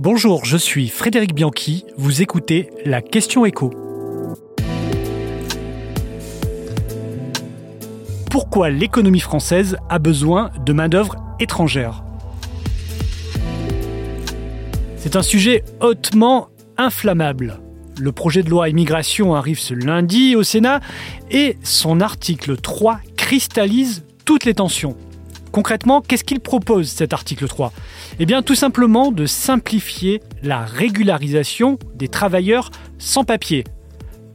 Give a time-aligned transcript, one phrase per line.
[0.00, 3.72] Bonjour, je suis Frédéric Bianchi, vous écoutez la question écho.
[8.30, 12.04] Pourquoi l'économie française a besoin de main-d'œuvre étrangère?
[14.98, 17.58] C'est un sujet hautement inflammable.
[17.98, 20.78] Le projet de loi immigration arrive ce lundi au Sénat
[21.32, 24.96] et son article 3 cristallise toutes les tensions.
[25.58, 27.72] Concrètement, qu'est-ce qu'il propose cet article 3
[28.20, 33.64] Eh bien tout simplement de simplifier la régularisation des travailleurs sans papier.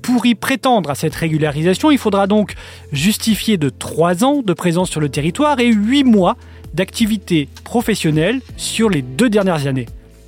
[0.00, 2.54] Pour y prétendre à cette régularisation, il faudra donc
[2.92, 6.36] justifier de 3 ans de présence sur le territoire et 8 mois
[6.72, 9.86] d'activité professionnelle sur les deux dernières années.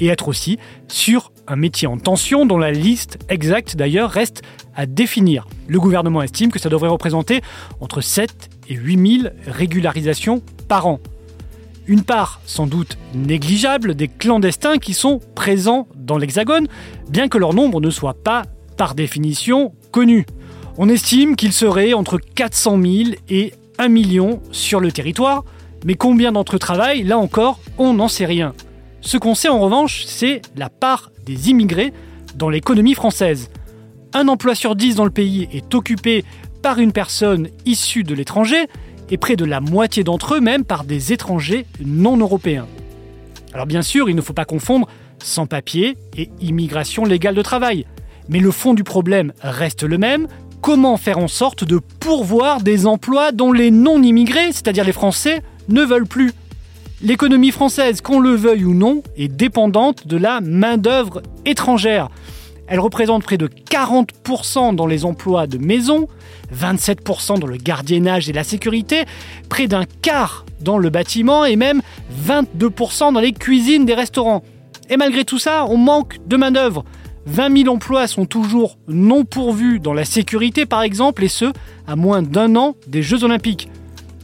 [0.00, 0.58] Et être aussi
[0.88, 4.42] sur un métier en tension dont la liste exacte d'ailleurs reste
[4.74, 5.46] à définir.
[5.68, 7.40] Le gouvernement estime que ça devrait représenter
[7.80, 10.42] entre 7 et 8 000 régularisations
[11.86, 16.66] Une part sans doute négligeable des clandestins qui sont présents dans l'Hexagone,
[17.10, 18.44] bien que leur nombre ne soit pas,
[18.78, 20.24] par définition, connu.
[20.78, 22.92] On estime qu'il serait entre 400 000
[23.28, 25.44] et 1 million sur le territoire,
[25.84, 28.54] mais combien d'entre eux travaillent, là encore, on n'en sait rien.
[29.02, 31.92] Ce qu'on sait en revanche, c'est la part des immigrés
[32.36, 33.50] dans l'économie française.
[34.14, 36.24] Un emploi sur dix dans le pays est occupé
[36.62, 38.68] par une personne issue de l'étranger
[39.12, 42.66] et près de la moitié d'entre eux même par des étrangers non européens.
[43.52, 44.88] Alors bien sûr, il ne faut pas confondre
[45.22, 47.86] sans-papiers et immigration légale de travail.
[48.30, 50.26] Mais le fond du problème reste le même.
[50.62, 55.82] Comment faire en sorte de pourvoir des emplois dont les non-immigrés, c'est-à-dire les Français, ne
[55.82, 56.32] veulent plus?
[57.02, 62.08] L'économie française, qu'on le veuille ou non, est dépendante de la main-d'œuvre étrangère.
[62.68, 66.08] Elle représente près de 40% dans les emplois de maison,
[66.54, 69.04] 27% dans le gardiennage et la sécurité,
[69.48, 71.82] près d'un quart dans le bâtiment et même
[72.26, 74.42] 22% dans les cuisines des restaurants.
[74.88, 76.84] Et malgré tout ça, on manque de main-d'œuvre.
[77.26, 81.52] 20 000 emplois sont toujours non pourvus dans la sécurité par exemple, et ce,
[81.86, 83.68] à moins d'un an des Jeux Olympiques.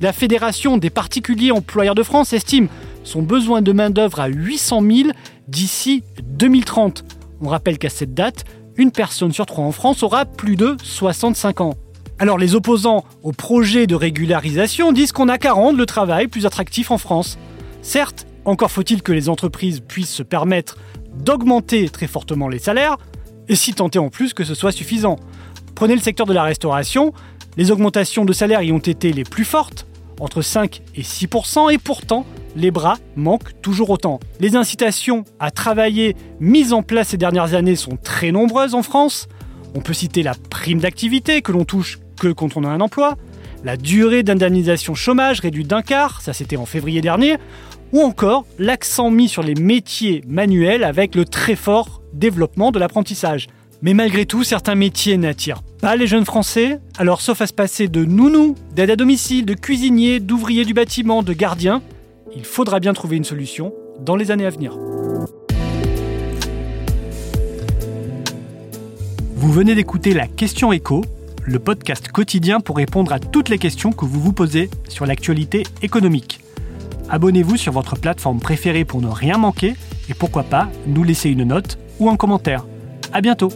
[0.00, 2.68] La Fédération des particuliers employeurs de France estime
[3.02, 5.08] son besoin de main-d'œuvre à 800 000
[5.48, 7.04] d'ici 2030.
[7.40, 8.44] On rappelle qu'à cette date,
[8.76, 11.74] une personne sur trois en France aura plus de 65 ans.
[12.18, 16.46] Alors les opposants au projet de régularisation disent qu'on n'a qu'à rendre le travail plus
[16.46, 17.38] attractif en France.
[17.82, 20.78] Certes, encore faut-il que les entreprises puissent se permettre
[21.14, 22.96] d'augmenter très fortement les salaires,
[23.48, 25.16] et si tenter en plus que ce soit suffisant.
[25.74, 27.12] Prenez le secteur de la restauration,
[27.56, 29.86] les augmentations de salaire y ont été les plus fortes,
[30.20, 32.24] entre 5 et 6% et pourtant,
[32.56, 34.18] les bras manquent toujours autant.
[34.40, 39.28] Les incitations à travailler mises en place ces dernières années sont très nombreuses en France.
[39.74, 43.16] On peut citer la prime d'activité que l'on touche que quand on a un emploi,
[43.62, 47.36] la durée d'indemnisation chômage réduite d'un quart, ça c'était en février dernier,
[47.92, 53.48] ou encore l'accent mis sur les métiers manuels avec le très fort développement de l'apprentissage.
[53.82, 57.88] Mais malgré tout, certains métiers n'attirent pas les jeunes Français, alors sauf à se passer
[57.88, 61.82] de nounou, d'aide à domicile, de cuisinier, d'ouvrier du bâtiment, de gardien,
[62.36, 64.76] il faudra bien trouver une solution dans les années à venir.
[69.34, 71.02] Vous venez d'écouter la Question Écho,
[71.44, 75.62] le podcast quotidien pour répondre à toutes les questions que vous vous posez sur l'actualité
[75.80, 76.40] économique.
[77.08, 79.74] Abonnez-vous sur votre plateforme préférée pour ne rien manquer
[80.10, 82.66] et pourquoi pas nous laisser une note ou un commentaire.
[83.12, 83.48] À bientôt